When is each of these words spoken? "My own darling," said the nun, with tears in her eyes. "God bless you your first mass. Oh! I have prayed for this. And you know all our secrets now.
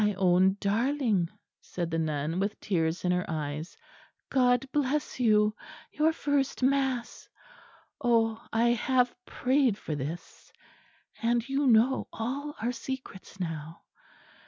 "My 0.03 0.15
own 0.15 0.57
darling," 0.59 1.29
said 1.61 1.91
the 1.91 1.99
nun, 1.99 2.39
with 2.39 2.59
tears 2.59 3.05
in 3.05 3.11
her 3.11 3.23
eyes. 3.29 3.77
"God 4.31 4.65
bless 4.71 5.19
you 5.19 5.55
your 5.91 6.11
first 6.11 6.63
mass. 6.63 7.29
Oh! 8.03 8.43
I 8.51 8.69
have 8.69 9.15
prayed 9.27 9.77
for 9.77 9.93
this. 9.93 10.51
And 11.21 11.47
you 11.47 11.67
know 11.67 12.07
all 12.11 12.55
our 12.59 12.71
secrets 12.71 13.39
now. 13.39 13.83